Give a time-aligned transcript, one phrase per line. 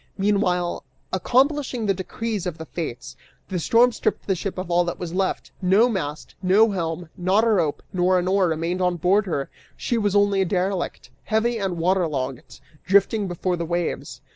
[0.17, 3.15] Meanwhile, accomplishing the decrees of the Fates,
[3.49, 7.43] the storm stripped the ship of all that was left; no mast, no helm, not
[7.43, 11.59] a rope nor an oar remained on board her; she was only a derelict, heavy
[11.59, 14.21] and water logged, drifting before the waves.